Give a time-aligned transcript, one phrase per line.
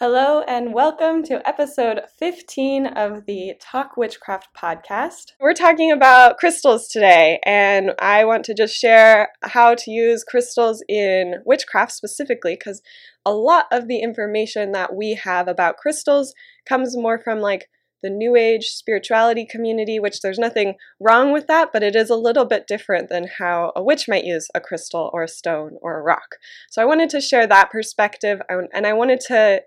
[0.00, 5.34] Hello, and welcome to episode 15 of the Talk Witchcraft podcast.
[5.38, 10.82] We're talking about crystals today, and I want to just share how to use crystals
[10.88, 12.82] in witchcraft specifically because
[13.24, 16.34] a lot of the information that we have about crystals
[16.68, 17.68] comes more from like
[18.02, 22.16] the New Age spirituality community, which there's nothing wrong with that, but it is a
[22.16, 26.00] little bit different than how a witch might use a crystal or a stone or
[26.00, 26.34] a rock.
[26.72, 29.62] So I wanted to share that perspective, and I wanted to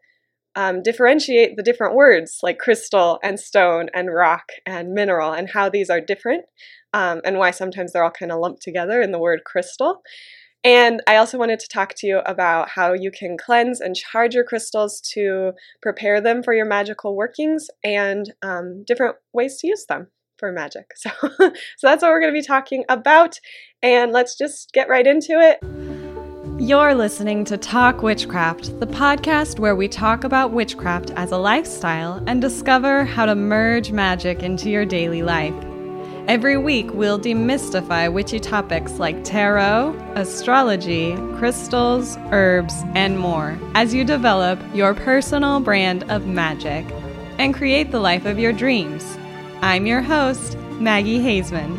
[0.58, 5.70] um, differentiate the different words like crystal and stone and rock and mineral and how
[5.70, 6.46] these are different
[6.94, 10.02] um, and why sometimes they're all kind of lumped together in the word crystal.
[10.64, 14.34] And I also wanted to talk to you about how you can cleanse and charge
[14.34, 15.52] your crystals to
[15.84, 20.08] prepare them for your magical workings and um, different ways to use them
[20.40, 20.92] for magic.
[20.98, 21.52] So, so
[21.84, 23.40] that's what we're going to be talking about.
[23.84, 25.87] And let's just get right into it.
[26.60, 32.24] You're listening to Talk Witchcraft, the podcast where we talk about witchcraft as a lifestyle
[32.26, 35.54] and discover how to merge magic into your daily life.
[36.28, 44.04] Every week, we'll demystify witchy topics like tarot, astrology, crystals, herbs, and more as you
[44.04, 46.88] develop your personal brand of magic
[47.38, 49.20] and create the life of your dreams.
[49.62, 51.78] I'm your host, Maggie Haseman.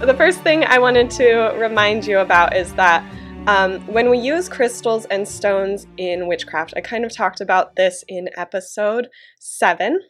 [0.00, 3.04] The first thing I wanted to remind you about is that
[3.48, 8.04] um, when we use crystals and stones in witchcraft, I kind of talked about this
[8.06, 9.08] in episode
[9.40, 10.00] seven.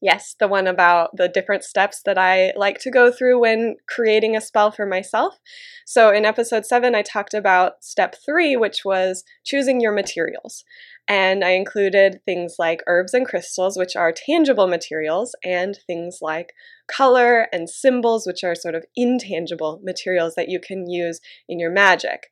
[0.00, 4.36] Yes, the one about the different steps that I like to go through when creating
[4.36, 5.38] a spell for myself.
[5.86, 10.64] So, in episode seven, I talked about step three, which was choosing your materials.
[11.08, 16.52] And I included things like herbs and crystals, which are tangible materials, and things like
[16.86, 21.72] color and symbols, which are sort of intangible materials that you can use in your
[21.72, 22.28] magic.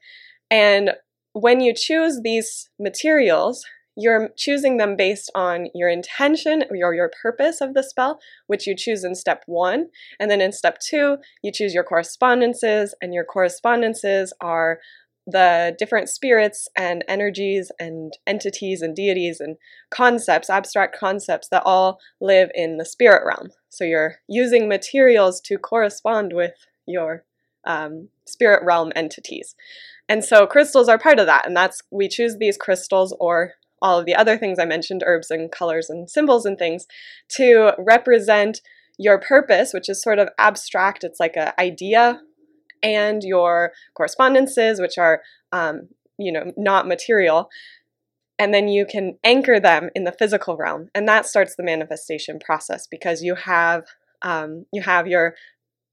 [0.51, 0.93] And
[1.33, 3.65] when you choose these materials,
[3.97, 8.67] you're choosing them based on your intention or your, your purpose of the spell, which
[8.67, 9.87] you choose in step one.
[10.21, 14.79] And then in step two, you choose your correspondences, and your correspondences are
[15.27, 19.57] the different spirits and energies and entities and deities and
[19.91, 23.49] concepts, abstract concepts that all live in the spirit realm.
[23.69, 26.53] So you're using materials to correspond with
[26.87, 27.25] your
[27.67, 29.57] um, spirit realm entities.
[30.09, 31.45] And so crystals are part of that.
[31.45, 35.31] And that's, we choose these crystals or all of the other things I mentioned, herbs
[35.31, 36.87] and colors and symbols and things,
[37.31, 38.61] to represent
[38.99, 41.05] your purpose, which is sort of abstract.
[41.05, 42.21] It's like an idea
[42.83, 45.23] and your correspondences, which are,
[45.53, 45.89] um,
[46.19, 47.51] you know, not material.
[48.39, 52.39] And then you can anchor them in the physical realm, and that starts the manifestation
[52.39, 53.85] process because you have
[54.23, 55.35] um, you have your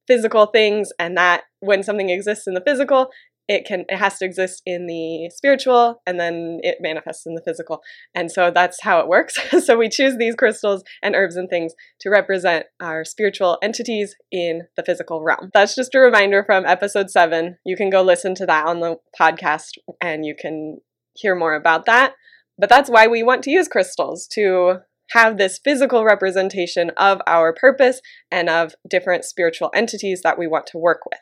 [0.08, 3.10] physical things, and that when something exists in the physical,
[3.48, 7.42] it can it has to exist in the spiritual and then it manifests in the
[7.42, 7.82] physical.
[8.16, 9.38] And so that's how it works.
[9.64, 14.64] So we choose these crystals and herbs and things to represent our spiritual entities in
[14.76, 15.52] the physical realm.
[15.54, 18.98] That's just a reminder from episode 7 you can go listen to that on the
[19.18, 20.80] podcast and you can
[21.14, 22.14] hear more about that.
[22.58, 24.80] But that's why we want to use crystals to
[25.12, 30.68] have this physical representation of our purpose and of different spiritual entities that we want
[30.68, 31.20] to work with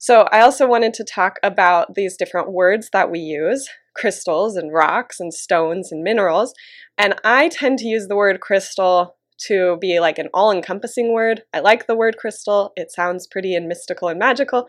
[0.00, 4.72] so I also wanted to talk about these different words that we use, crystals and
[4.72, 6.54] rocks and stones and minerals.
[6.96, 9.18] And I tend to use the word crystal
[9.48, 11.42] to be like an all encompassing word.
[11.52, 12.72] I like the word crystal.
[12.76, 14.66] It sounds pretty and mystical and magical.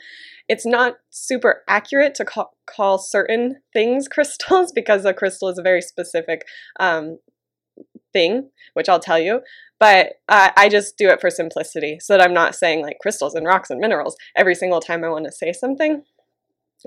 [0.49, 5.63] It's not super accurate to call, call certain things crystals because a crystal is a
[5.63, 6.41] very specific
[6.77, 7.19] um,
[8.13, 9.41] thing, which I'll tell you.
[9.79, 13.33] But uh, I just do it for simplicity so that I'm not saying like crystals
[13.33, 16.03] and rocks and minerals every single time I want to say something.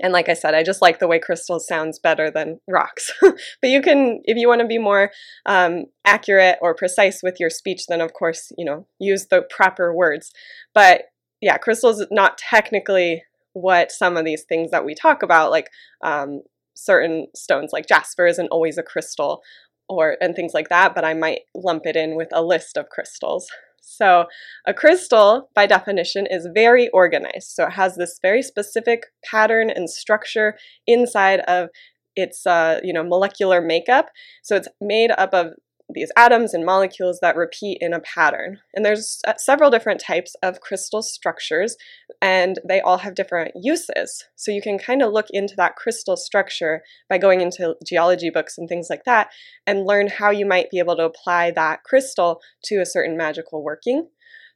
[0.01, 3.11] And like I said, I just like the way crystals sounds better than rocks.
[3.21, 5.11] but you can, if you want to be more
[5.45, 9.93] um, accurate or precise with your speech, then of course, you know, use the proper
[9.93, 10.31] words.
[10.73, 11.03] But
[11.41, 13.23] yeah, crystals is not technically
[13.53, 15.69] what some of these things that we talk about, like
[16.03, 16.41] um,
[16.75, 19.41] certain stones, like jasper isn't always a crystal
[19.89, 22.89] or and things like that, but I might lump it in with a list of
[22.89, 23.47] crystals.
[23.81, 24.25] So,
[24.65, 27.49] a crystal, by definition, is very organized.
[27.49, 31.69] So, it has this very specific pattern and structure inside of
[32.15, 34.07] its, uh, you know, molecular makeup.
[34.43, 35.53] So, it's made up of
[35.93, 38.59] these atoms and molecules that repeat in a pattern.
[38.73, 41.77] And there's uh, several different types of crystal structures,
[42.21, 44.25] and they all have different uses.
[44.35, 48.57] So you can kind of look into that crystal structure by going into geology books
[48.57, 49.29] and things like that
[49.67, 53.63] and learn how you might be able to apply that crystal to a certain magical
[53.63, 54.07] working.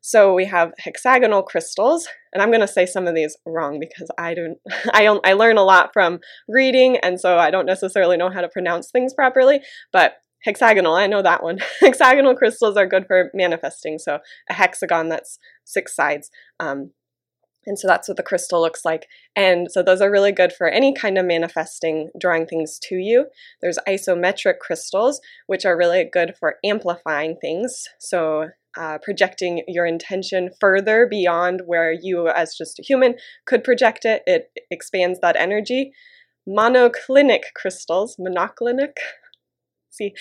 [0.01, 4.09] So we have hexagonal crystals, and I'm going to say some of these wrong because
[4.17, 4.57] I don't
[4.93, 8.41] I don't I learn a lot from reading and so I don't necessarily know how
[8.41, 9.59] to pronounce things properly,
[9.91, 11.59] but hexagonal, I know that one.
[11.79, 14.19] hexagonal crystals are good for manifesting, so
[14.49, 16.29] a hexagon that's six sides.
[16.59, 16.91] Um,
[17.65, 19.07] and so that's what the crystal looks like.
[19.35, 23.27] And so those are really good for any kind of manifesting, drawing things to you.
[23.61, 27.85] There's isometric crystals, which are really good for amplifying things.
[27.99, 28.47] So
[28.77, 33.15] uh, projecting your intention further beyond where you, as just a human,
[33.45, 34.23] could project it.
[34.25, 35.91] It expands that energy.
[36.47, 38.93] Monoclinic crystals, monoclinic,
[39.89, 40.13] see,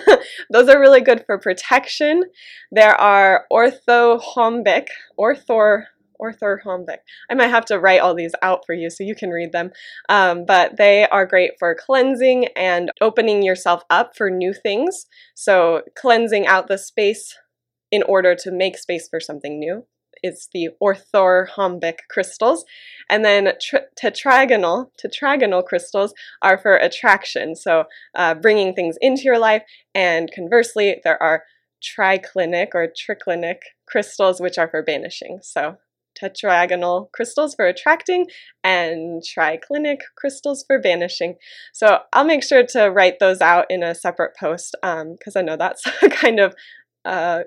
[0.50, 2.24] those are really good for protection.
[2.70, 4.88] There are orthorhombic,
[5.18, 5.84] orthor
[6.20, 6.98] orthorhombic.
[7.30, 9.70] I might have to write all these out for you so you can read them.
[10.08, 15.06] Um, but they are great for cleansing and opening yourself up for new things.
[15.34, 17.36] So cleansing out the space
[17.90, 19.84] in order to make space for something new.
[20.26, 22.64] It's the orthorhombic crystals.
[23.08, 23.52] And then
[24.02, 26.12] tetragonal, tetragonal crystals
[26.42, 27.84] are for attraction, so
[28.14, 29.62] uh, bringing things into your life.
[29.94, 31.44] And conversely, there are
[31.82, 35.38] triclinic or triclinic crystals, which are for banishing.
[35.42, 35.76] So
[36.20, 38.26] tetragonal crystals for attracting
[38.64, 41.36] and triclinic crystals for banishing.
[41.72, 45.42] So I'll make sure to write those out in a separate post because um, I
[45.42, 46.54] know that's kind of
[47.04, 47.42] uh,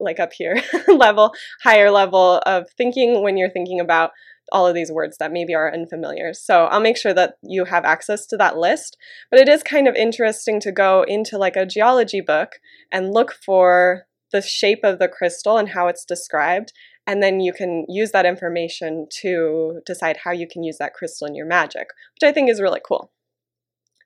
[0.00, 1.32] like up here level,
[1.62, 4.10] higher level of thinking when you're thinking about
[4.52, 6.34] all of these words that maybe are unfamiliar.
[6.34, 8.96] So I'll make sure that you have access to that list.
[9.30, 12.60] But it is kind of interesting to go into like a geology book
[12.90, 16.72] and look for the shape of the crystal and how it's described.
[17.06, 21.26] And then you can use that information to decide how you can use that crystal
[21.26, 23.10] in your magic, which I think is really cool.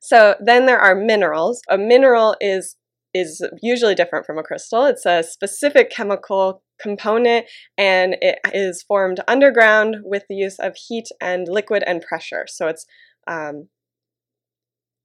[0.00, 1.62] So then there are minerals.
[1.68, 2.76] A mineral is
[3.14, 4.84] is usually different from a crystal.
[4.84, 7.46] It's a specific chemical component
[7.78, 12.46] and it is formed underground with the use of heat and liquid and pressure.
[12.48, 12.84] So it's
[13.28, 13.68] um,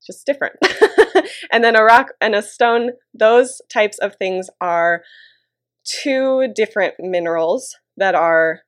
[0.06, 0.56] just different.
[1.52, 5.04] and then a rock and a stone, those types of things are
[5.84, 8.62] two different minerals that are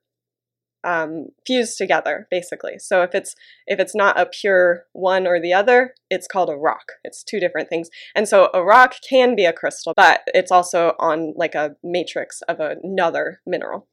[0.84, 2.80] um, fused together basically.
[2.80, 3.36] So if it's
[3.68, 6.94] if it's not a pure one or the other it's called a rock.
[7.04, 7.90] It's two different things.
[8.16, 12.42] And so a rock can be a crystal but it's also on like a matrix
[12.44, 13.88] of another mineral.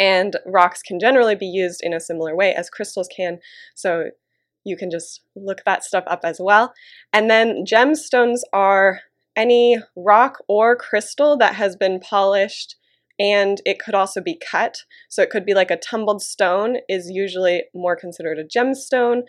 [0.00, 3.40] And rocks can generally be used in a similar way as crystals can.
[3.74, 4.10] So
[4.64, 6.72] you can just look that stuff up as well.
[7.12, 9.00] And then gemstones are
[9.34, 12.76] any rock or crystal that has been polished
[13.18, 14.78] and it could also be cut.
[15.08, 19.22] So it could be like a tumbled stone is usually more considered a gemstone.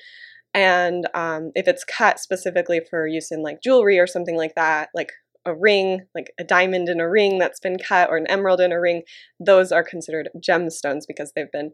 [0.53, 4.89] And um, if it's cut specifically for use in like jewelry or something like that,
[4.94, 5.12] like
[5.45, 8.71] a ring, like a diamond in a ring that's been cut or an emerald in
[8.71, 9.03] a ring,
[9.39, 11.71] those are considered gemstones because they've been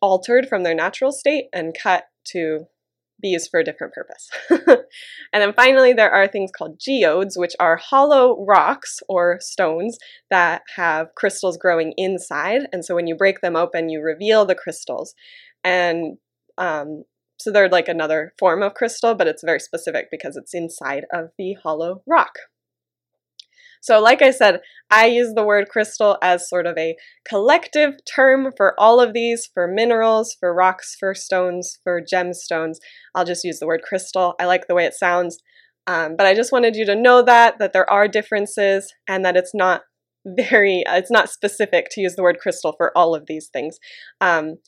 [0.00, 2.66] altered from their natural state and cut to
[3.22, 4.28] be used for a different purpose.
[5.32, 9.96] and then finally, there are things called geodes, which are hollow rocks or stones
[10.30, 12.62] that have crystals growing inside.
[12.72, 15.14] And so when you break them open, you reveal the crystals.
[15.64, 16.18] And
[16.58, 17.04] um,
[17.38, 21.30] so they're like another form of crystal, but it's very specific because it's inside of
[21.38, 22.34] the hollow rock.
[23.82, 26.96] So, like I said, I use the word crystal as sort of a
[27.28, 32.76] collective term for all of these for minerals, for rocks, for stones, for gemstones.
[33.14, 34.34] I'll just use the word crystal.
[34.38, 35.38] I like the way it sounds.
[35.88, 39.36] Um, but I just wanted you to know that, that there are differences and that
[39.36, 39.82] it's not
[40.24, 43.78] very, it's not specific to use the word crystal for all of these things.
[44.20, 44.58] Um,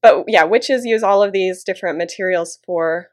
[0.00, 3.08] but yeah, witches use all of these different materials for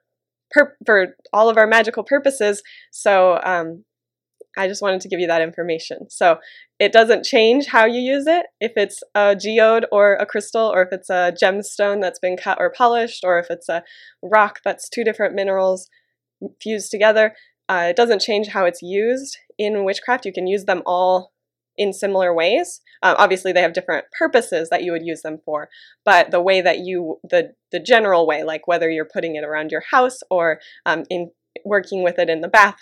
[0.85, 2.63] for all of our magical purposes.
[2.91, 3.83] So um,
[4.57, 6.09] I just wanted to give you that information.
[6.09, 6.37] So
[6.79, 10.81] it doesn't change how you use it, if it's a geode or a crystal, or
[10.81, 13.83] if it's a gemstone that's been cut or polished, or if it's a
[14.21, 15.89] rock that's two different minerals
[16.61, 17.35] fused together.
[17.69, 20.25] Uh, it doesn't change how it's used in witchcraft.
[20.25, 21.31] You can use them all
[21.77, 22.81] in similar ways.
[23.03, 25.69] Uh, obviously, they have different purposes that you would use them for,
[26.03, 29.71] but the way that you, the the general way, like whether you're putting it around
[29.71, 31.31] your house or um, in
[31.65, 32.79] working with it in the bath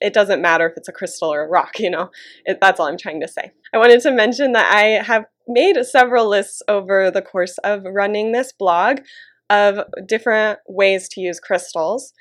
[0.00, 2.10] it doesn't matter if it's a crystal or a rock, you know.
[2.44, 3.52] It, that's all I'm trying to say.
[3.74, 8.32] I wanted to mention that I have made several lists over the course of running
[8.32, 9.00] this blog
[9.48, 12.12] of different ways to use crystals.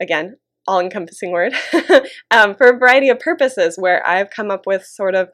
[0.00, 1.54] Again, all encompassing word,
[2.30, 5.28] um, for a variety of purposes where I've come up with sort of,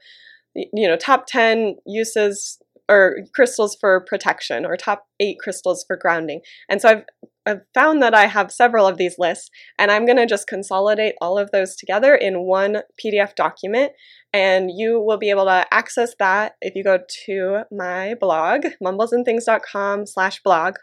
[0.55, 2.59] you know, top 10 uses
[2.89, 6.41] or crystals for protection or top eight crystals for grounding.
[6.69, 7.05] And so I've
[7.49, 11.15] I've found that I have several of these lists, and I'm going to just consolidate
[11.19, 13.93] all of those together in one PDF document.
[14.35, 20.07] And you will be able to access that if you go to my blog, mumblesandthings.com
[20.07, 20.75] slash blog,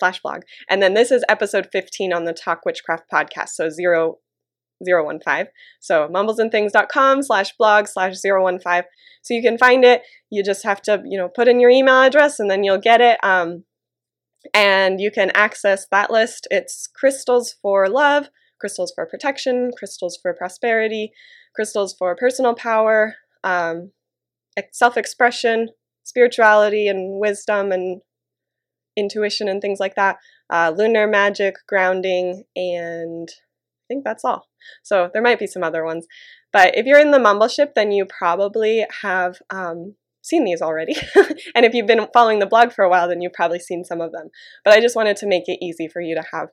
[0.00, 0.42] slash blog.
[0.68, 4.16] And then this is episode 15 on the Talk Witchcraft podcast, so zero,
[4.84, 5.48] zero one five.
[5.80, 8.84] So mumblesandthings.com slash blog slash zero one five.
[9.22, 10.02] So you can find it.
[10.30, 13.00] You just have to, you know, put in your email address and then you'll get
[13.00, 13.18] it.
[13.22, 13.64] Um,
[14.54, 16.46] and you can access that list.
[16.50, 18.28] It's crystals for love,
[18.60, 21.12] crystals for protection, crystals for prosperity,
[21.54, 23.90] crystals for personal power, um,
[24.72, 25.68] self expression,
[26.04, 28.02] spirituality, and wisdom, and
[28.96, 30.16] intuition, and things like that,
[30.50, 33.28] uh, lunar magic, grounding, and
[33.86, 34.46] I think that's all.
[34.82, 36.06] So there might be some other ones.
[36.52, 40.96] But if you're in the Mumbleship, then you probably have um, seen these already.
[41.54, 44.00] and if you've been following the blog for a while, then you've probably seen some
[44.00, 44.28] of them.
[44.64, 46.48] But I just wanted to make it easy for you to have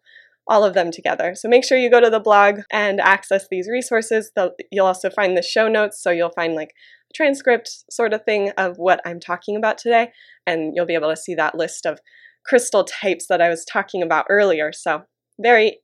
[0.47, 1.35] all of them together.
[1.35, 4.31] So make sure you go to the blog and access these resources.
[4.71, 8.51] You'll also find the show notes, so you'll find like a transcript sort of thing
[8.57, 10.11] of what I'm talking about today,
[10.45, 11.99] and you'll be able to see that list of
[12.45, 14.71] crystal types that I was talking about earlier.
[14.73, 15.03] So
[15.39, 15.79] very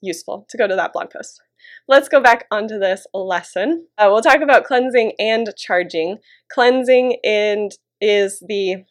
[0.00, 1.40] useful to go to that blog post.
[1.88, 3.86] Let's go back onto this lesson.
[3.98, 6.18] Uh, we'll talk about cleansing and charging.
[6.50, 8.84] Cleansing and is the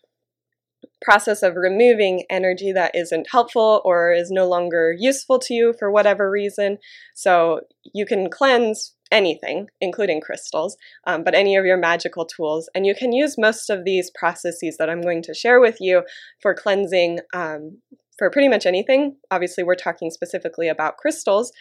[1.01, 5.89] process of removing energy that isn't helpful or is no longer useful to you for
[5.91, 6.77] whatever reason.
[7.15, 7.61] So
[7.93, 12.69] you can cleanse anything, including crystals, um, but any of your magical tools.
[12.75, 16.03] And you can use most of these processes that I'm going to share with you
[16.41, 17.79] for cleansing um,
[18.19, 19.15] for pretty much anything.
[19.31, 21.51] Obviously, we're talking specifically about crystals.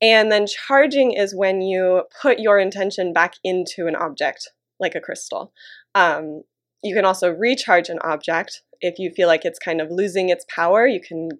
[0.00, 4.50] And then charging is when you put your intention back into an object,
[4.80, 5.52] like a crystal.
[5.94, 6.42] Um,
[6.82, 10.44] you can also recharge an object if you feel like it's kind of losing its
[10.52, 10.86] power.
[10.86, 11.30] You can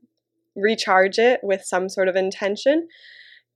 [0.55, 2.89] recharge it with some sort of intention.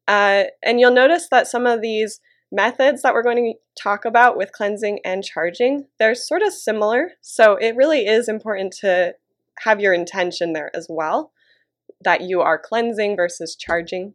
[0.08, 2.20] Uh, and you'll notice that some of these
[2.52, 7.12] methods that we're going to talk about with cleansing and charging, they're sort of similar.
[7.22, 9.14] So it really is important to
[9.60, 11.32] have your intention there as well,
[12.02, 14.14] that you are cleansing versus charging.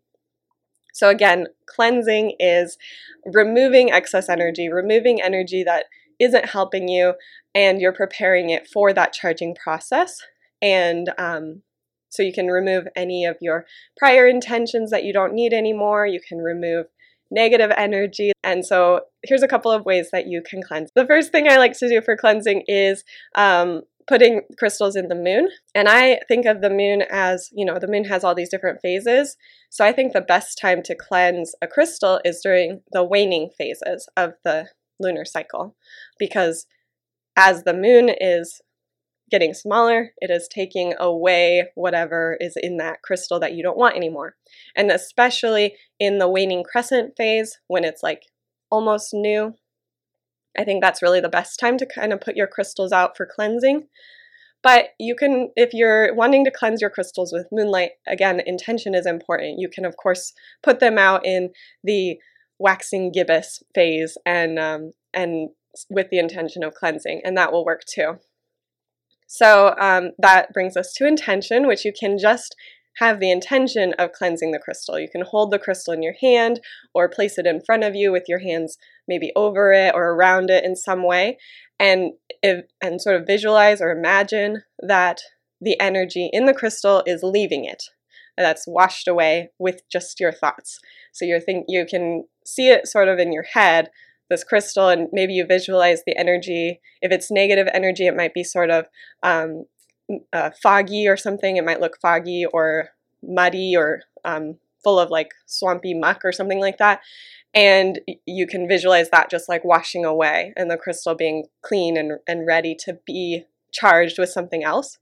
[0.94, 2.78] So, again, cleansing is
[3.26, 5.86] removing excess energy, removing energy that
[6.20, 7.14] isn't helping you,
[7.54, 10.20] and you're preparing it for that charging process.
[10.62, 11.62] And um,
[12.10, 13.66] so you can remove any of your
[13.98, 16.08] prior intentions that you don't need anymore.
[16.08, 16.88] You can remove
[17.30, 18.32] negative energy.
[18.44, 20.92] And so here's a couple of ways that you can cleanse.
[20.96, 23.04] The first thing I like to do for cleansing is
[23.36, 25.50] um, putting crystals in the moon.
[25.76, 28.80] And I think of the moon as, you know, the moon has all these different
[28.82, 29.36] phases.
[29.70, 34.08] So I think the best time to cleanse a crystal is during the waning phases
[34.16, 35.76] of the lunar cycle.
[36.18, 36.66] Because
[37.36, 38.62] as the moon is
[39.30, 43.98] getting smaller, it is taking away whatever is in that crystal that you don't want
[43.98, 44.36] anymore.
[44.76, 48.24] And especially in the waning crescent phase, when it's like
[48.72, 49.56] almost new,
[50.58, 53.26] I think that's really the best time to kind of put your crystals out for
[53.26, 53.88] cleansing.
[54.64, 59.06] But you can, if you're wanting to cleanse your crystals with moonlight, again, intention is
[59.06, 59.60] important.
[59.60, 60.34] You can, of course,
[60.64, 61.52] put them out in
[61.84, 62.18] the
[62.60, 65.50] waxing gibbous phase and um, and
[65.90, 68.20] with the intention of cleansing, and that will work too.
[69.28, 72.56] So um, that brings us to intention, which you can just
[73.00, 75.00] have the intention of cleansing the crystal.
[75.00, 76.60] You can hold the crystal in your hand
[76.94, 78.78] or place it in front of you with your hands
[79.08, 81.38] maybe over it or around it in some way
[81.80, 82.14] and
[82.82, 85.22] and sort of visualize or imagine that
[85.62, 87.84] the energy in the crystal is leaving it.
[88.38, 90.80] That's washed away with just your thoughts.
[91.12, 93.90] So you think you can see it sort of in your head,
[94.30, 96.80] this crystal, and maybe you visualize the energy.
[97.02, 98.86] If it's negative energy, it might be sort of
[99.24, 99.66] um,
[100.34, 101.58] uh, foggy or something.
[101.58, 102.90] It might look foggy or
[103.24, 107.02] muddy or um, full of like swampy muck or something like that.
[107.54, 112.20] And you can visualize that just like washing away and the crystal being clean and,
[112.28, 114.98] and ready to be charged with something else.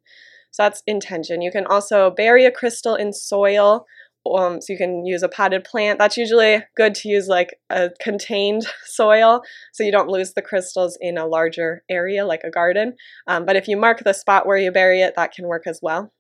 [0.52, 1.42] So that's intention.
[1.42, 3.86] You can also bury a crystal in soil.
[4.26, 6.00] Um, so you can use a potted plant.
[6.00, 9.42] That's usually good to use like a contained soil
[9.74, 12.96] so you don't lose the crystals in a larger area like a garden.
[13.28, 15.80] Um, but if you mark the spot where you bury it, that can work as
[15.82, 16.12] well.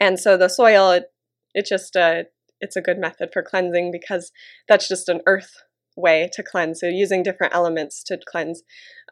[0.00, 1.04] And so the soil, it,
[1.54, 2.24] it just uh,
[2.60, 4.32] it's a good method for cleansing because
[4.68, 5.54] that's just an earth
[5.96, 6.80] way to cleanse.
[6.80, 8.62] So using different elements to cleanse.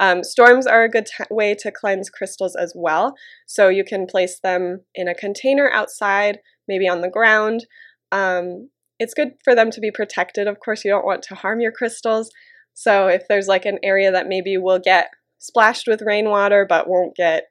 [0.00, 3.14] Um, storms are a good t- way to cleanse crystals as well.
[3.46, 7.66] So you can place them in a container outside, maybe on the ground.
[8.12, 10.46] Um, it's good for them to be protected.
[10.46, 12.30] Of course, you don't want to harm your crystals.
[12.74, 17.16] So if there's like an area that maybe will get splashed with rainwater but won't
[17.16, 17.48] get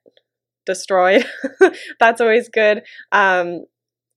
[0.65, 1.25] destroyed.
[1.99, 2.83] That's always good.
[3.11, 3.65] Um,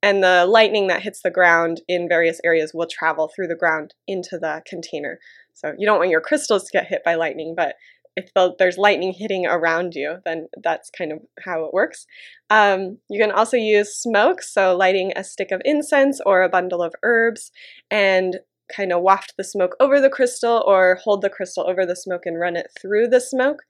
[0.03, 3.95] and the lightning that hits the ground in various areas will travel through the ground
[4.07, 5.19] into the container.
[5.55, 7.75] So you don't want your crystals to get hit by lightning, but
[8.17, 12.07] if the, there's lightning hitting around you, then that's kind of how it works.
[12.51, 16.83] Um, you can also use smoke, so lighting a stick of incense or a bundle
[16.83, 17.51] of herbs
[17.91, 18.39] and
[18.75, 22.23] kind of waft the smoke over the crystal or hold the crystal over the smoke
[22.25, 23.63] and run it through the smoke.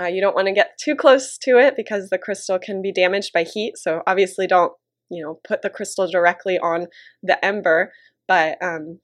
[0.00, 2.92] Uh, you don't want to get too close to it because the crystal can be
[2.92, 3.76] damaged by heat.
[3.76, 4.72] So obviously, don't
[5.10, 6.86] you know put the crystal directly on
[7.22, 7.92] the ember,
[8.28, 9.00] but um,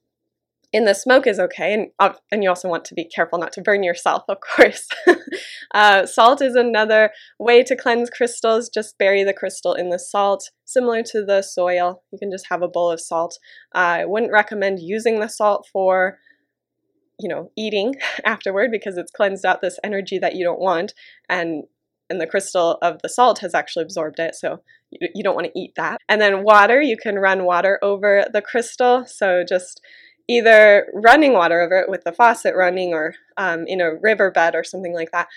[0.72, 3.52] in the smoke is okay, and uh, and you also want to be careful not
[3.52, 4.88] to burn yourself, of course.
[5.74, 8.68] uh, salt is another way to cleanse crystals.
[8.68, 12.02] Just bury the crystal in the salt, similar to the soil.
[12.10, 13.38] You can just have a bowl of salt.
[13.74, 16.18] Uh, I wouldn't recommend using the salt for
[17.20, 20.92] you know, eating afterward because it's cleansed out this energy that you don't want
[21.28, 21.64] and
[22.10, 24.60] and the crystal of the salt has actually absorbed it, so
[24.90, 25.98] you, you don't want to eat that.
[26.10, 29.80] And then water, you can run water over the crystal, so just
[30.28, 34.64] either running water over it with the faucet running or um, in a riverbed or
[34.64, 35.28] something like that,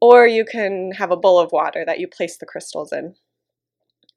[0.00, 3.14] or you can have a bowl of water that you place the crystals in.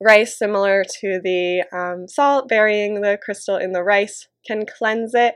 [0.01, 5.35] Rice, similar to the um, salt, burying the crystal in the rice can cleanse it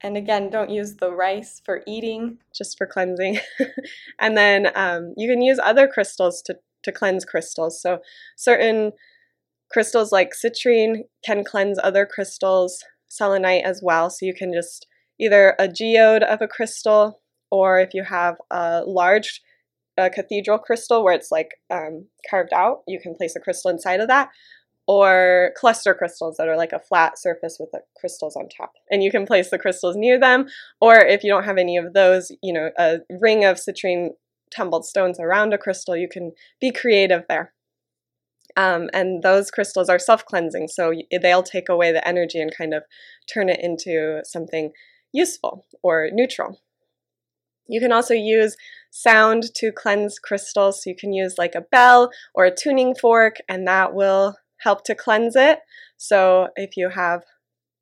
[0.00, 3.40] and again, don't use the rice for eating, just for cleansing.
[4.20, 7.82] and then um, you can use other crystals to, to cleanse crystals.
[7.82, 7.98] So
[8.36, 8.92] certain
[9.70, 14.10] crystals like citrine can cleanse other crystals, selenite as well.
[14.10, 14.86] So you can just
[15.20, 19.42] either a geode of a crystal, or if you have a large
[19.96, 23.98] a cathedral crystal where it's like um, carved out, you can place a crystal inside
[24.00, 24.28] of that
[24.88, 28.72] or cluster crystals that are like a flat surface with the crystals on top.
[28.90, 30.46] And you can place the crystals near them,
[30.80, 34.10] or if you don't have any of those, you know, a ring of citrine
[34.50, 37.52] tumbled stones around a crystal, you can be creative there.
[38.56, 42.74] Um, and those crystals are self cleansing, so they'll take away the energy and kind
[42.74, 42.84] of
[43.32, 44.72] turn it into something
[45.12, 46.60] useful or neutral.
[47.68, 48.56] You can also use
[48.90, 50.82] sound to cleanse crystals.
[50.82, 54.84] So you can use like a bell or a tuning fork, and that will help
[54.84, 55.60] to cleanse it.
[55.96, 57.22] So if you have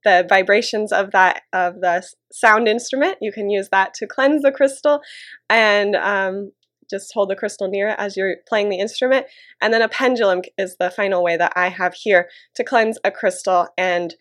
[0.05, 4.53] the vibrations of that of the sound instrument, you can use that to cleanse the
[4.53, 5.01] crystal,
[5.49, 6.53] and um,
[6.89, 9.27] just hold the crystal near it as you're playing the instrument.
[9.61, 13.11] And then a pendulum is the final way that I have here to cleanse a
[13.11, 13.69] crystal.
[13.77, 14.15] And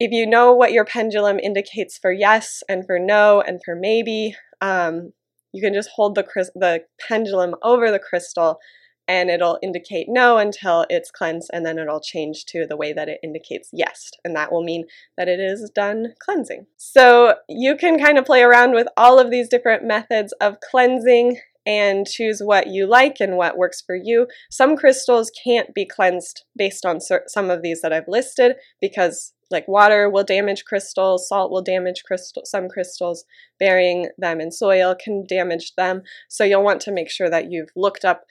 [0.00, 4.36] if you know what your pendulum indicates for yes and for no and for maybe,
[4.60, 5.12] um,
[5.52, 8.58] you can just hold the the pendulum over the crystal
[9.06, 13.08] and it'll indicate no until it's cleansed and then it'll change to the way that
[13.08, 14.84] it indicates yes and that will mean
[15.16, 16.66] that it is done cleansing.
[16.76, 21.38] So you can kind of play around with all of these different methods of cleansing
[21.66, 24.26] and choose what you like and what works for you.
[24.50, 29.68] Some crystals can't be cleansed based on some of these that I've listed because like
[29.68, 33.24] water will damage crystals, salt will damage crystal, some crystals,
[33.58, 36.02] burying them in soil can damage them.
[36.28, 38.24] So you'll want to make sure that you've looked up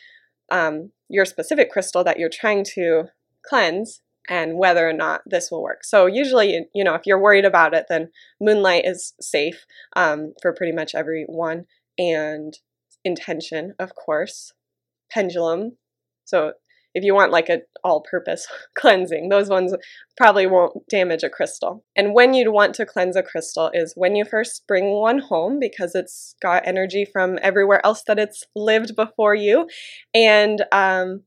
[0.51, 3.05] um, your specific crystal that you're trying to
[3.45, 5.83] cleanse and whether or not this will work.
[5.83, 9.65] So usually, you know, if you're worried about it, then moonlight is safe
[9.95, 11.65] um, for pretty much everyone,
[11.97, 12.57] and
[13.03, 14.53] intention, of course,
[15.11, 15.77] pendulum.
[16.25, 16.53] So
[16.93, 19.73] if you want like an all-purpose cleansing, those ones
[20.15, 21.83] probably won't damage a crystal.
[21.95, 25.59] And when you'd want to cleanse a crystal is when you first bring one home
[25.59, 29.67] because it's got energy from everywhere else that it's lived before you.
[30.13, 31.23] And um,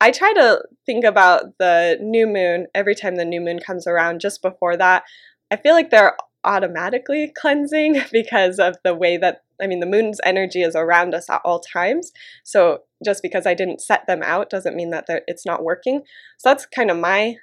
[0.00, 4.20] I try to think about the new moon every time the new moon comes around
[4.20, 5.04] just before that.
[5.50, 10.20] I feel like they're automatically cleansing because of the way that I mean the moon's
[10.24, 12.12] energy is around us at all times.
[12.44, 16.02] So just because I didn't set them out doesn't mean that it's not working.
[16.38, 17.36] So that's kind of my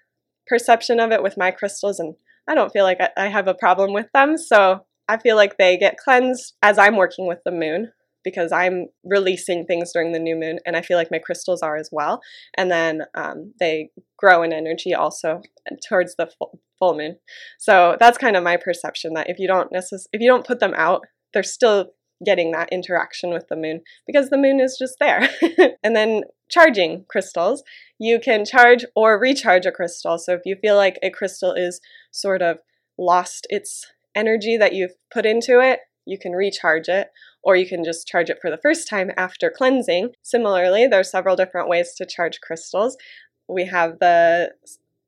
[0.48, 2.16] perception of it with my crystals and
[2.48, 4.38] I don't feel like I have a problem with them.
[4.38, 7.92] So I feel like they get cleansed as I'm working with the moon
[8.24, 11.78] because I'm releasing things during the new moon, and I feel like my crystals are
[11.78, 12.20] as well.
[12.58, 15.42] And then um, they grow in energy also
[15.88, 17.18] towards the full, moon.
[17.58, 20.60] So that's kind of my perception that if you don't necess- if you don't put
[20.60, 21.94] them out, they're still
[22.26, 25.30] getting that interaction with the moon because the moon is just there.
[25.84, 27.64] and then charging crystals,
[28.00, 30.18] you can charge or recharge a crystal.
[30.18, 31.80] So if you feel like a crystal is
[32.12, 32.60] sort of
[32.98, 37.10] lost its energy that you've put into it, you can recharge it
[37.44, 40.12] or you can just charge it for the first time after cleansing.
[40.24, 42.98] Similarly, there are several different ways to charge crystals.
[43.48, 44.54] We have the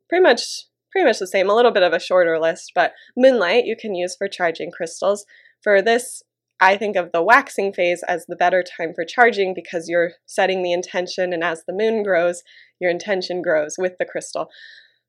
[0.08, 3.66] pretty much pretty much the same, a little bit of a shorter list, but moonlight
[3.66, 5.26] you can use for charging crystals.
[5.62, 6.24] For this
[6.62, 10.62] I think of the waxing phase as the better time for charging because you're setting
[10.62, 12.44] the intention, and as the moon grows,
[12.80, 14.50] your intention grows with the crystal.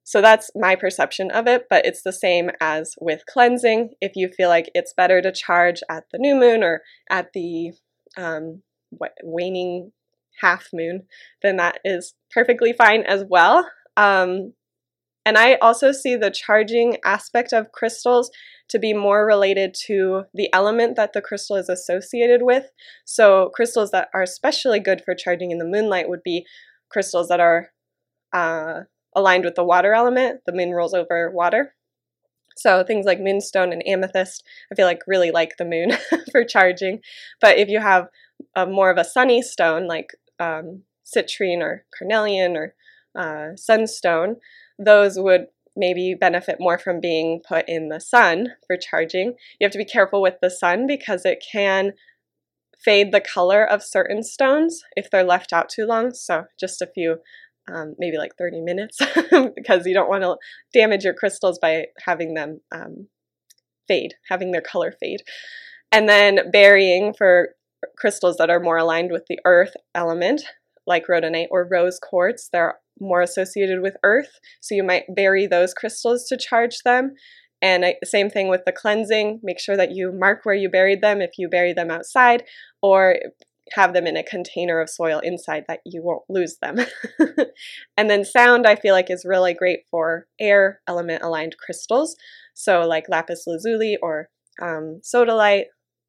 [0.05, 3.91] So that's my perception of it, but it's the same as with cleansing.
[4.01, 7.73] If you feel like it's better to charge at the new moon or at the
[8.17, 8.63] um,
[9.23, 9.93] waning
[10.41, 11.03] half moon,
[11.43, 13.69] then that is perfectly fine as well.
[13.97, 14.55] Um,
[15.25, 18.31] and I also see the charging aspect of crystals
[18.69, 22.71] to be more related to the element that the crystal is associated with.
[23.05, 26.47] So, crystals that are especially good for charging in the moonlight would be
[26.89, 27.71] crystals that are
[28.33, 28.83] uh,
[29.15, 30.41] aligned with the water element.
[30.47, 31.75] The moon rolls over water.
[32.57, 35.93] So, things like moonstone and amethyst, I feel like really like the moon
[36.33, 37.01] for charging.
[37.41, 38.07] But if you have
[38.55, 42.75] a, more of a sunny stone like um, citrine or carnelian or
[43.19, 44.37] uh, sunstone,
[44.81, 49.35] those would maybe benefit more from being put in the sun for charging.
[49.59, 51.93] You have to be careful with the sun because it can
[52.85, 56.12] fade the color of certain stones if they're left out too long.
[56.12, 57.19] So just a few,
[57.73, 58.99] um, maybe like 30 minutes,
[59.55, 60.37] because you don't want to
[60.73, 63.09] damage your crystals by having them um,
[63.87, 65.23] fade, having their color fade.
[65.93, 67.51] And then burying for
[67.97, 70.43] crystals that are more aligned with the earth element,
[70.87, 72.49] like rhodonite or rose quartz.
[72.53, 77.15] They're more associated with earth, so you might bury those crystals to charge them.
[77.63, 79.41] And I, same thing with the cleansing.
[79.43, 82.45] Make sure that you mark where you buried them if you bury them outside,
[82.83, 83.17] or
[83.73, 86.79] have them in a container of soil inside that you won't lose them.
[87.97, 92.17] and then sound, I feel like, is really great for air element aligned crystals.
[92.55, 94.29] So, like lapis lazuli or
[94.61, 95.67] um, sodalite,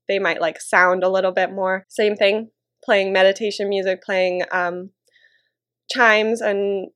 [0.07, 1.85] they might like sound a little bit more.
[1.87, 2.49] Same thing,
[2.83, 4.89] playing meditation music, playing um,
[5.91, 6.87] chimes and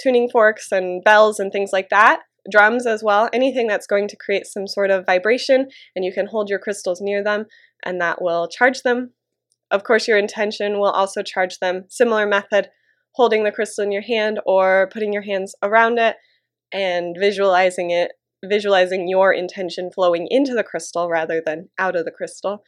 [0.00, 2.20] tuning forks and bells and things like that.
[2.50, 6.26] Drums as well, anything that's going to create some sort of vibration, and you can
[6.26, 7.46] hold your crystals near them,
[7.84, 9.12] and that will charge them.
[9.70, 11.84] Of course, your intention will also charge them.
[11.88, 12.68] Similar method,
[13.14, 16.16] holding the crystal in your hand or putting your hands around it
[16.70, 18.12] and visualizing it,
[18.44, 22.62] visualizing your intention flowing into the crystal rather than out of the crystal.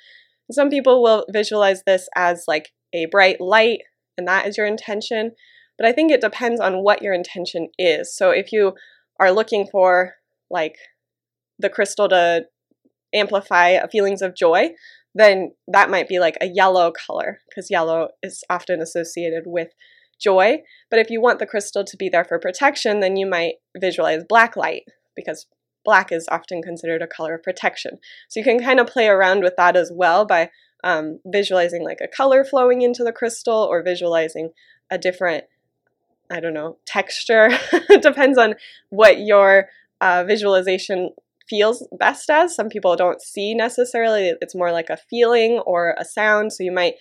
[0.51, 3.81] Some people will visualize this as like a bright light,
[4.17, 5.33] and that is your intention.
[5.79, 8.15] But I think it depends on what your intention is.
[8.17, 8.75] So if you
[9.21, 10.15] are looking for
[10.51, 10.77] like
[11.59, 12.47] the crystal to
[13.15, 14.71] amplify feelings of joy,
[15.15, 19.69] then that might be like a yellow color because yellow is often associated with
[20.21, 20.59] joy.
[20.91, 24.25] But if you want the crystal to be there for protection, then you might visualize
[24.29, 24.83] black light
[25.15, 25.47] because
[25.85, 27.99] black is often considered a color of protection.
[28.29, 30.51] So you can kind of play around with that as well by
[30.85, 34.51] um, visualizing like a color flowing into the crystal or visualizing
[34.91, 35.45] a different
[36.31, 37.51] I don't know, texture.
[38.01, 38.55] depends on
[38.91, 39.67] what your
[40.01, 41.11] uh, visualization
[41.49, 42.55] feels best as.
[42.55, 46.53] Some people don't see necessarily, it's more like a feeling or a sound.
[46.53, 46.95] So you might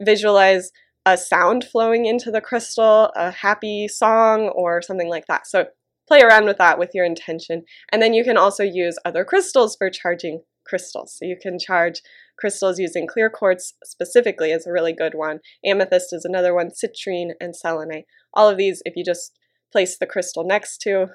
[0.00, 0.70] visualize
[1.04, 5.46] a sound flowing into the crystal, a happy song, or something like that.
[5.46, 5.66] So
[6.08, 7.64] play around with that with your intention.
[7.90, 11.16] And then you can also use other crystals for charging crystals.
[11.18, 12.02] So you can charge
[12.38, 15.40] crystals using clear quartz specifically is a really good one.
[15.64, 18.04] Amethyst is another one, citrine and selenite.
[18.34, 19.38] All of these, if you just
[19.70, 21.06] place the crystal next to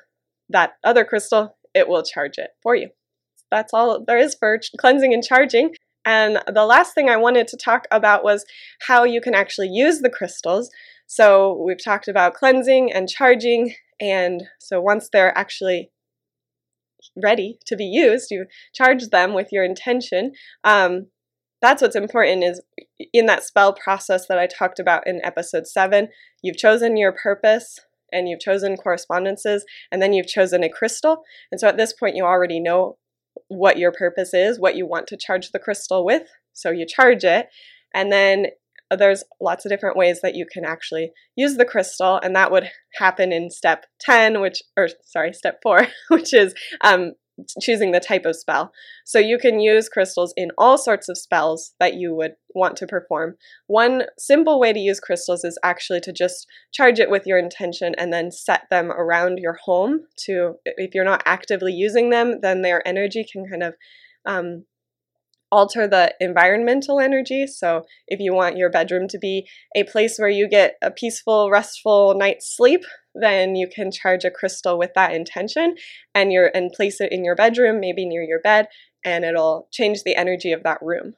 [0.50, 2.90] that other crystal, it will charge it for you.
[3.52, 5.74] That's all there is for cleansing and charging.
[6.06, 8.46] And the last thing I wanted to talk about was
[8.82, 10.70] how you can actually use the crystals.
[11.06, 13.74] So we've talked about cleansing and charging.
[14.00, 15.92] And so once they're actually
[17.22, 20.34] ready to be used, you charge them with your intention.
[20.64, 21.08] Um,
[21.62, 22.62] that's what's important is
[23.14, 26.10] in that spell process that I talked about in episode seven,
[26.42, 27.80] you've chosen your purpose
[28.12, 31.24] and you've chosen correspondences and then you've chosen a crystal.
[31.52, 32.98] And so at this point, you already know
[33.50, 36.24] what your purpose is, what you want to charge the crystal with.
[36.54, 37.48] So you charge it.
[37.94, 38.48] And then
[38.96, 42.20] there's lots of different ways that you can actually use the crystal.
[42.24, 47.14] And that would happen in step 10, which, or sorry, step four, which is um,
[47.62, 48.72] choosing the type of spell.
[49.06, 52.88] So you can use crystals in all sorts of spells that you would want to
[52.88, 53.36] perform.
[53.68, 57.94] One simple way to use crystals is actually to just charge it with your intention
[57.98, 62.62] and then set them around your home to if you're not actively using them, then
[62.62, 63.76] their energy can kind of
[64.26, 64.66] um,
[65.52, 67.48] alter the environmental energy.
[67.48, 71.50] So, if you want your bedroom to be a place where you get a peaceful,
[71.50, 72.82] restful night's sleep,
[73.20, 75.76] then you can charge a crystal with that intention
[76.14, 78.68] and you and place it in your bedroom, maybe near your bed,
[79.04, 81.14] and it'll change the energy of that room.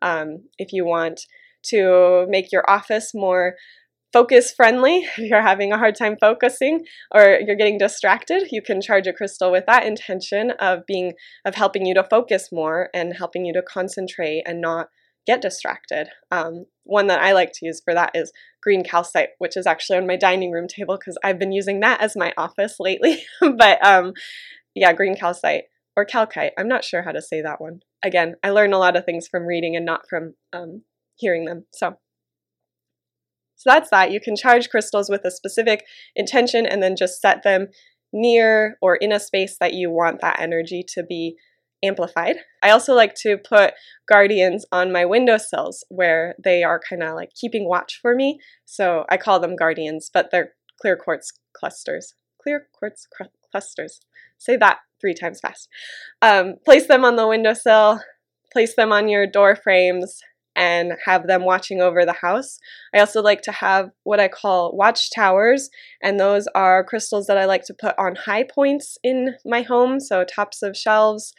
[0.00, 1.22] Um, if you want
[1.64, 3.56] to make your office more
[4.12, 5.06] focus friendly.
[5.18, 9.12] If you're having a hard time focusing or you're getting distracted, you can charge a
[9.12, 11.12] crystal with that intention of being
[11.44, 14.88] of helping you to focus more and helping you to concentrate and not
[15.28, 16.08] get distracted.
[16.30, 19.98] Um, one that I like to use for that is green calcite, which is actually
[19.98, 23.22] on my dining room table because I've been using that as my office lately.
[23.40, 24.14] but um,
[24.74, 25.64] yeah, green calcite
[25.98, 26.52] or calcite.
[26.58, 27.80] I'm not sure how to say that one.
[28.02, 30.82] Again, I learn a lot of things from reading and not from um,
[31.16, 31.66] hearing them.
[31.74, 31.98] So.
[33.56, 34.12] So that's that.
[34.12, 37.66] You can charge crystals with a specific intention and then just set them
[38.12, 41.36] near or in a space that you want that energy to be
[41.82, 42.36] amplified.
[42.62, 43.74] I also like to put
[44.08, 48.40] guardians on my windowsills where they are kind of like keeping watch for me.
[48.64, 52.14] So I call them guardians, but they're clear quartz clusters.
[52.42, 53.06] Clear quartz
[53.50, 54.00] clusters.
[54.38, 55.68] Say that three times fast.
[56.22, 58.00] Um, place them on the windowsill,
[58.52, 60.20] place them on your door frames,
[60.58, 62.58] and have them watching over the house.
[62.92, 65.70] I also like to have what I call watchtowers,
[66.02, 70.00] and those are crystals that I like to put on high points in my home,
[70.00, 71.32] so tops of shelves,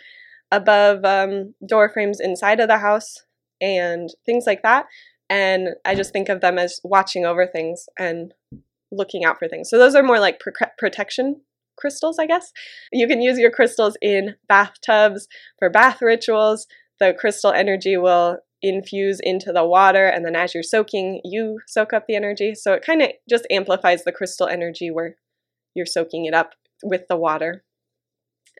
[0.51, 3.23] above um, door frames inside of the house,
[3.61, 4.85] and things like that.
[5.29, 8.33] And I just think of them as watching over things and
[8.91, 9.69] looking out for things.
[9.69, 10.41] So those are more like
[10.77, 11.41] protection
[11.77, 12.51] crystals, I guess.
[12.91, 15.27] You can use your crystals in bathtubs
[15.59, 16.67] for bath rituals.
[16.99, 21.93] The crystal energy will infuse into the water and then as you're soaking you soak
[21.93, 25.15] up the energy so it kind of just amplifies the crystal energy where
[25.73, 27.63] you're soaking it up with the water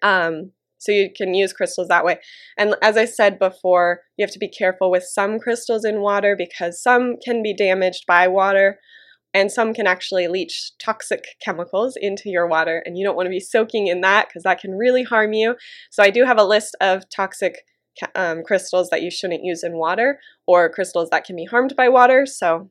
[0.01, 2.19] um, so you can use crystals that way.
[2.57, 6.35] And as i said before you have to be careful with some crystals in water
[6.37, 8.79] because some can be damaged by water
[9.33, 12.81] and some can actually leach toxic chemicals into your water.
[12.85, 15.55] And you don't want to be soaking in that because that can really harm you.
[15.91, 17.63] So i do have a list of toxic
[18.15, 21.89] um, crystals that you shouldn't use in water or crystals that can be harmed by
[21.89, 22.25] water.
[22.25, 22.69] So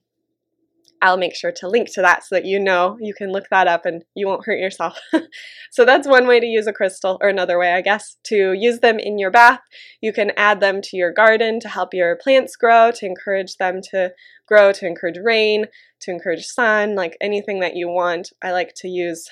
[1.00, 3.68] I'll make sure to link to that so that you know you can look that
[3.68, 4.98] up and you won't hurt yourself.
[5.70, 8.80] so that's one way to use a crystal, or another way, I guess, to use
[8.80, 9.60] them in your bath.
[10.00, 13.80] You can add them to your garden to help your plants grow, to encourage them
[13.90, 14.12] to
[14.46, 15.66] grow, to encourage rain,
[16.00, 18.32] to encourage sun, like anything that you want.
[18.42, 19.28] I like to use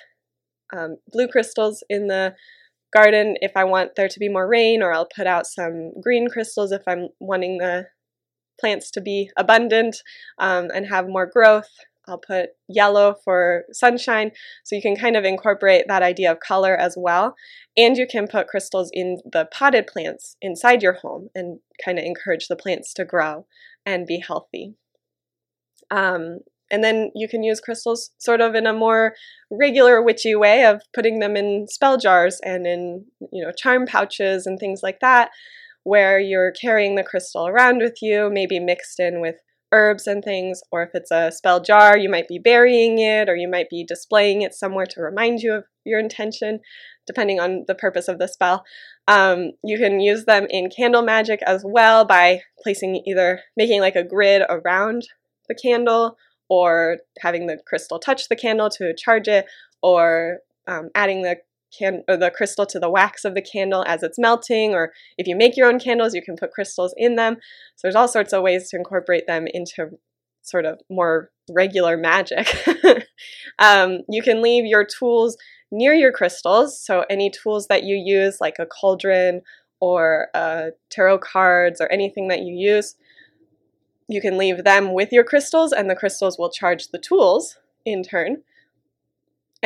[0.76, 2.34] um, blue crystals in the
[2.92, 6.28] garden if I want there to be more rain, or I'll put out some green
[6.28, 7.86] crystals if I'm wanting the
[8.58, 9.96] plants to be abundant
[10.38, 11.70] um, and have more growth.
[12.08, 14.30] I'll put yellow for sunshine,
[14.64, 17.34] so you can kind of incorporate that idea of color as well.
[17.76, 22.04] And you can put crystals in the potted plants inside your home and kind of
[22.04, 23.46] encourage the plants to grow
[23.84, 24.74] and be healthy.
[25.90, 26.38] Um,
[26.70, 29.14] and then you can use crystals sort of in a more
[29.50, 34.46] regular witchy way of putting them in spell jars and in, you know, charm pouches
[34.46, 35.30] and things like that,
[35.86, 39.36] where you're carrying the crystal around with you, maybe mixed in with
[39.70, 43.36] herbs and things, or if it's a spell jar, you might be burying it or
[43.36, 46.58] you might be displaying it somewhere to remind you of your intention,
[47.06, 48.64] depending on the purpose of the spell.
[49.06, 53.94] Um, you can use them in candle magic as well by placing either making like
[53.94, 55.06] a grid around
[55.48, 56.16] the candle
[56.48, 59.46] or having the crystal touch the candle to charge it,
[59.82, 61.36] or um, adding the
[61.76, 65.26] can or the crystal to the wax of the candle as it's melting, or if
[65.26, 67.36] you make your own candles, you can put crystals in them.
[67.76, 69.98] So there's all sorts of ways to incorporate them into
[70.42, 72.48] sort of more regular magic.
[73.58, 75.36] um, you can leave your tools
[75.70, 79.42] near your crystals, so any tools that you use, like a cauldron
[79.80, 82.94] or uh, tarot cards or anything that you use,
[84.08, 88.02] you can leave them with your crystals and the crystals will charge the tools in
[88.02, 88.42] turn.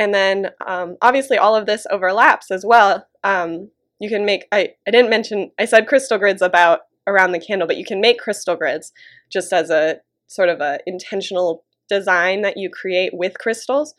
[0.00, 3.06] And then um, obviously all of this overlaps as well.
[3.22, 7.38] Um, you can make, I, I didn't mention, I said crystal grids about around the
[7.38, 8.94] candle, but you can make crystal grids
[9.30, 13.94] just as a sort of a intentional design that you create with crystals.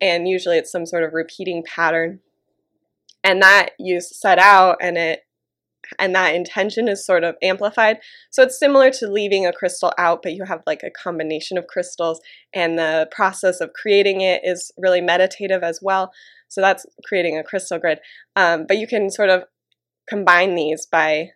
[0.00, 2.20] And usually it's some sort of repeating pattern.
[3.24, 5.22] And that you set out and it
[5.98, 7.98] and that intention is sort of amplified.
[8.30, 11.66] So it's similar to leaving a crystal out, but you have like a combination of
[11.66, 12.20] crystals,
[12.54, 16.12] and the process of creating it is really meditative as well.
[16.48, 18.00] So that's creating a crystal grid.
[18.36, 19.44] Um, but you can sort of
[20.08, 21.28] combine these by,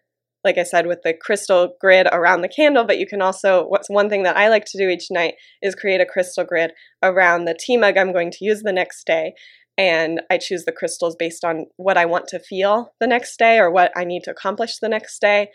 [0.43, 3.89] like I said, with the crystal grid around the candle, but you can also, what's
[3.89, 7.45] one thing that I like to do each night is create a crystal grid around
[7.45, 9.35] the tea mug I'm going to use the next day
[9.77, 13.59] and I choose the crystals based on what I want to feel the next day
[13.59, 15.49] or what I need to accomplish the next day.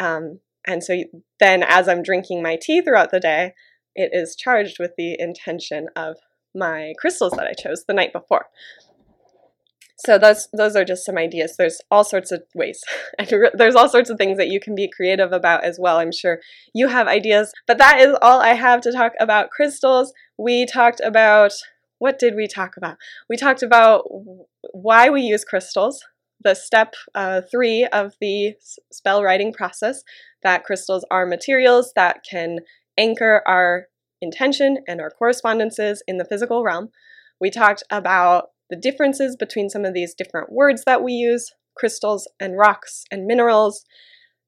[0.00, 1.04] Um, and so
[1.38, 3.52] then, as I'm drinking my tea throughout the day,
[3.94, 6.16] it is charged with the intention of
[6.54, 8.46] my crystals that I chose the night before.
[9.98, 11.56] So those those are just some ideas.
[11.56, 12.82] There's all sorts of ways,
[13.18, 15.98] and there's all sorts of things that you can be creative about as well.
[15.98, 16.40] I'm sure
[16.74, 21.00] you have ideas, but that is all I have to talk about crystals we talked
[21.00, 21.52] about
[21.98, 22.96] what did we talk about?
[23.28, 24.04] We talked about
[24.72, 26.04] why we use crystals,
[26.42, 28.54] the step uh, three of the
[28.92, 30.02] spell writing process,
[30.42, 32.58] that crystals are materials that can
[32.98, 33.86] anchor our
[34.20, 36.90] intention and our correspondences in the physical realm.
[37.40, 42.28] We talked about the differences between some of these different words that we use crystals
[42.40, 43.84] and rocks and minerals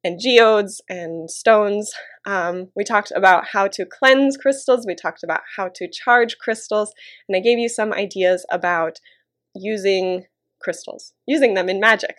[0.04, 1.92] and geodes and stones.
[2.24, 6.92] Um, we talked about how to cleanse crystals, we talked about how to charge crystals,
[7.28, 8.98] and I gave you some ideas about
[9.54, 10.24] using
[10.60, 12.16] crystals, using them in magic.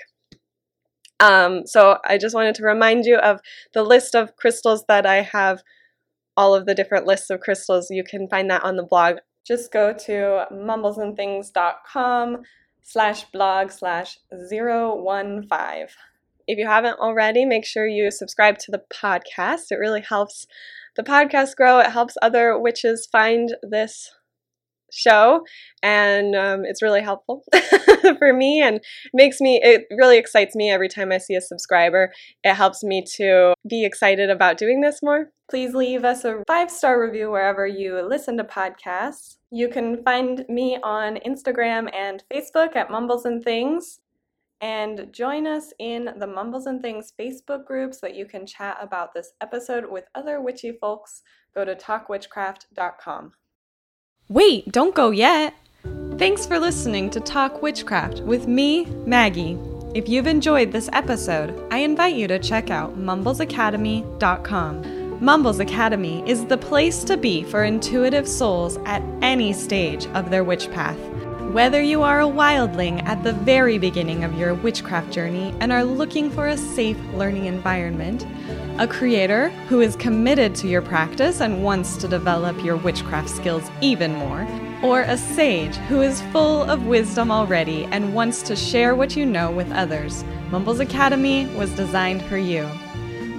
[1.20, 3.42] Um, so I just wanted to remind you of
[3.74, 5.62] the list of crystals that I have,
[6.38, 7.88] all of the different lists of crystals.
[7.90, 9.18] You can find that on the blog.
[9.46, 12.44] Just go to mumblesandthings.com
[12.84, 15.88] slash blog slash 015.
[16.50, 19.66] If you haven't already, make sure you subscribe to the podcast.
[19.70, 20.48] It really helps
[20.96, 21.80] the podcast grow.
[21.80, 24.10] It helps other witches find this
[24.92, 25.42] show
[25.84, 27.44] and um, it's really helpful
[28.18, 28.80] for me and
[29.14, 32.12] makes me it really excites me every time i see a subscriber
[32.44, 36.72] it helps me to be excited about doing this more please leave us a five
[36.72, 42.76] star review wherever you listen to podcasts you can find me on instagram and facebook
[42.76, 44.00] at mumbles and things
[44.62, 48.78] and join us in the Mumbles and Things Facebook group so that you can chat
[48.82, 51.22] about this episode with other witchy folks.
[51.56, 53.34] Go to talkwitchcraft.com.
[54.28, 55.56] Wait, don't go yet!
[56.18, 59.58] Thanks for listening to Talk Witchcraft with me, Maggie.
[59.96, 65.24] If you've enjoyed this episode, I invite you to check out mumblesacademy.com.
[65.24, 70.44] Mumbles Academy is the place to be for intuitive souls at any stage of their
[70.44, 71.09] witch path.
[71.50, 75.84] Whether you are a wildling at the very beginning of your witchcraft journey and are
[75.84, 78.28] looking for a safe learning environment,
[78.78, 83.68] a creator who is committed to your practice and wants to develop your witchcraft skills
[83.82, 84.48] even more,
[84.84, 89.26] or a sage who is full of wisdom already and wants to share what you
[89.26, 92.70] know with others, Mumbles Academy was designed for you.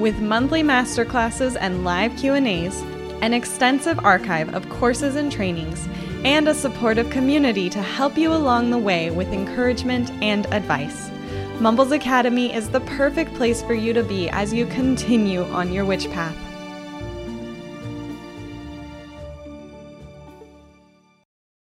[0.01, 2.83] With monthly masterclasses and live Q&As,
[3.23, 5.87] an extensive archive of courses and trainings,
[6.25, 11.11] and a supportive community to help you along the way with encouragement and advice.
[11.61, 15.85] Mumbles Academy is the perfect place for you to be as you continue on your
[15.85, 16.50] witch path.